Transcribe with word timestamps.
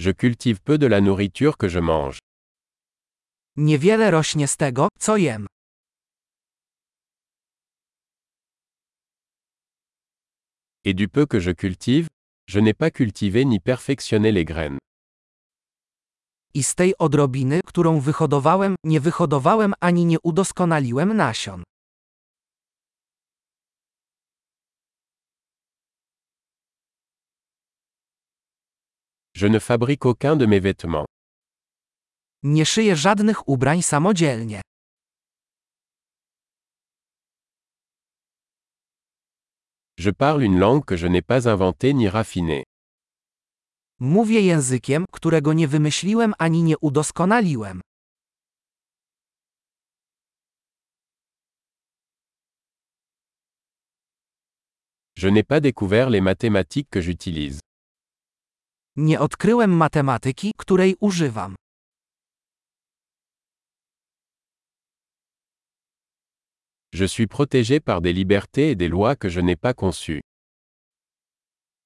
Je 0.00 0.12
cultive 0.12 0.60
peu 0.60 0.78
de 0.78 0.86
la 0.86 1.00
nourriture 1.00 1.56
que 1.56 1.68
je 1.68 1.80
mange. 1.80 2.18
Niewiele 3.56 4.10
rośnie 4.10 4.48
z 4.48 4.56
tego, 4.56 4.88
co 4.98 5.16
jem. 5.16 5.46
Et 10.84 10.94
du 10.94 11.08
peu 11.08 11.26
que 11.26 11.40
je 11.40 11.50
cultive, 11.50 12.08
je 12.46 12.60
n'ai 12.60 12.74
pas 12.74 12.90
cultivé 12.90 13.44
ni 13.44 13.60
perfectionné 13.60 14.32
les 14.32 14.44
graines. 14.44 14.78
I 16.54 16.62
z 16.62 16.74
tej 16.74 16.94
odrobiny, 16.98 17.60
którą 17.66 18.00
wyhodowałem, 18.00 18.74
nie 18.84 19.00
wyhodowałem 19.00 19.74
ani 19.80 20.04
nie 20.04 20.20
udoskonaliłem 20.20 21.16
nasion. 21.16 21.62
Je 29.40 29.46
ne 29.46 29.60
fabrique 29.60 30.04
aucun 30.04 30.34
de 30.34 30.46
mes 30.46 30.58
vêtements. 30.58 31.06
Nie 32.42 32.66
szyję 32.66 32.96
żadnych 32.96 33.48
ubrań 33.48 33.82
samodzielnie. 33.82 34.60
Je 39.98 40.10
parle 40.12 40.42
une 40.42 40.58
langue 40.58 40.84
que 40.84 40.96
je 40.96 41.06
n'ai 41.06 41.22
pas 41.22 41.46
inventée 41.48 41.94
ni 41.94 42.08
raffinée. 42.08 42.64
Mówię 44.00 44.40
językiem, 44.40 45.04
którego 45.12 45.52
nie 45.52 45.68
wymyśliłem 45.68 46.34
ani 46.38 46.62
nie 46.62 46.78
udoskonaliłem. 46.78 47.80
Je 55.16 55.28
n'ai 55.30 55.44
pas 55.44 55.60
découvert 55.60 56.10
les 56.10 56.20
mathématiques 56.20 56.90
que 56.90 57.00
j'utilise. 57.00 57.60
Nie 59.00 59.20
odkryłem 59.20 59.70
matematyki, 59.70 60.52
której 60.56 60.96
używam. 61.00 61.54
Je 66.92 67.08
suis 67.08 67.28
protégé 67.28 67.80
par 67.80 68.00
des 68.00 68.12
libertés 68.12 68.70
et 68.70 68.76
des 68.76 68.88
lois 68.88 69.14
que 69.16 69.28
je 69.28 69.40
n'ai 69.40 69.56
pas 69.56 69.74
conçues. 69.74 70.20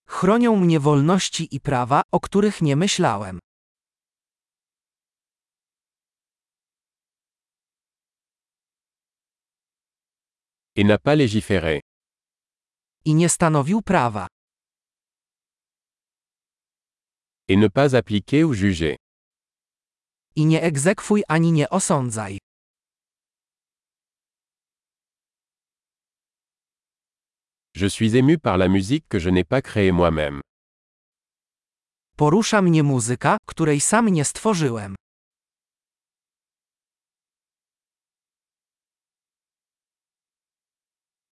Chronią 0.07 0.57
mnie 0.57 0.81
wolności 0.81 1.49
i 1.57 1.61
prawa, 1.61 2.03
o 2.13 2.21
których 2.21 2.63
nie 2.63 2.77
myślałem. 2.77 3.39
Et 10.77 10.85
n'a 10.87 10.99
pas 10.99 11.17
légiféré. 11.17 11.81
I 13.05 13.15
nie 13.15 13.29
stanowił 13.29 13.83
prawa. 13.83 14.27
Et 17.49 17.57
ne 17.57 17.69
pas 17.69 17.97
appliquer 17.97 18.45
ou 18.45 18.55
juger. 18.55 18.97
I 20.37 20.45
nie 20.47 20.61
egzekwuj 20.63 21.23
ani 21.29 21.53
nie 21.53 21.69
osądzaj. 21.71 22.39
Je 27.75 27.87
suis 27.91 28.17
ému 28.17 28.39
par 28.39 28.59
la 28.59 28.69
musique 28.69 29.09
que 29.09 29.19
je 29.19 29.31
n'ai 29.31 29.45
pas 29.45 29.63
créée 29.63 29.93
moi-même. 29.93 30.41
Porusza 32.17 32.63
mnie 32.63 32.83
muzyka, 32.83 33.37
której 33.47 33.81
sam 33.81 34.09
nie 34.09 34.25
stworzyłem. 34.25 34.95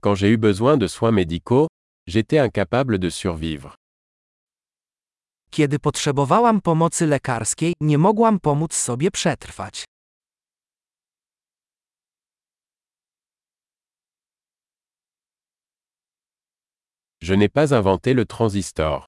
Quand 0.00 0.14
j'ai 0.14 0.30
eu 0.30 0.38
besoin 0.38 0.78
de 0.78 0.86
soins 0.86 1.12
médicaux, 1.12 1.68
j'étais 2.06 2.38
incapable 2.38 2.98
de 2.98 3.10
survivre. 3.10 3.79
Kiedy 5.50 5.78
potrzebowałam 5.78 6.60
pomocy 6.60 7.06
lekarskiej, 7.06 7.74
nie 7.80 7.98
mogłam 7.98 8.40
pomóc 8.40 8.74
sobie 8.74 9.10
przetrwać. 9.10 9.84
Je 17.22 17.34
n'ai 17.36 17.48
pas 17.48 17.72
inventé 17.72 18.14
le 18.14 18.24
transistor. 18.24 19.04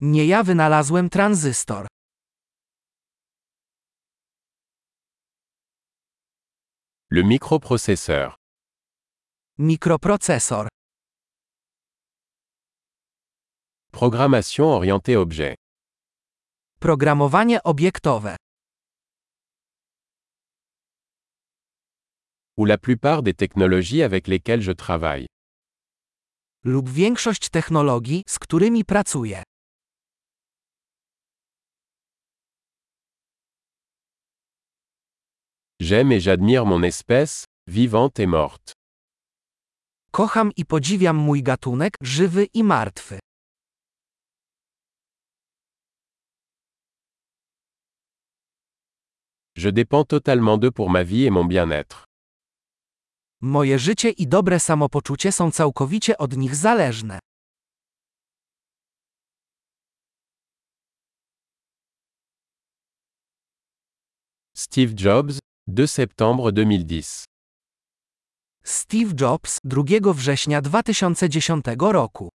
Nie 0.00 0.26
ja 0.26 0.42
wynalazłem 0.42 1.10
tranzystor. 1.10 1.86
Le 7.10 7.22
microprocesseur. 7.24 8.34
Mikroprocesor. 9.58 10.68
Programmation 13.98 14.66
orientée 14.66 15.16
objet. 15.16 15.56
Programowanie 16.80 17.58
obiektowe. 17.64 18.36
Ou 22.56 22.64
la 22.64 22.78
plupart 22.78 23.24
des 23.24 23.34
technologies 23.34 24.04
avec 24.04 24.28
lesquelles 24.28 24.62
je 24.62 24.70
travaille. 24.70 25.26
Lub 26.64 26.88
większość 26.88 27.48
technologii, 27.48 28.22
z 28.28 28.38
którymi 28.38 28.84
pracuję. 28.84 29.42
J'aime 35.80 36.12
et 36.12 36.20
j'admire 36.20 36.66
mon 36.66 36.82
espèce, 36.84 37.44
vivante 37.66 38.20
et 38.20 38.28
morte. 38.28 38.72
Kocham 40.12 40.50
i 40.56 40.64
podziwiam 40.64 41.16
mój 41.16 41.42
gatunek, 41.42 41.94
żywy 42.02 42.44
i 42.54 42.64
martwy. 42.64 43.18
Je 49.58 49.70
dépends 49.70 50.04
totalement 50.04 50.56
d'eux 50.56 50.70
pour 50.70 50.88
ma 50.88 51.02
vie 51.02 51.24
et 51.24 51.30
mon 51.30 51.44
bien-être. 51.44 52.04
Moje 53.40 53.78
życie 53.78 54.10
i 54.10 54.26
dobre 54.26 54.60
samopoczucie 54.60 55.32
są 55.32 55.50
całkowicie 55.50 56.18
od 56.18 56.36
nich 56.36 56.54
zależne. 56.54 57.18
Steve 64.56 64.92
Jobs, 65.04 65.38
2 65.66 65.86
septembre 65.86 66.52
2010. 66.52 67.24
Steve 68.64 69.12
Jobs, 69.20 69.58
2 69.64 70.12
września 70.12 70.62
2010 70.62 71.64
roku. 71.78 72.27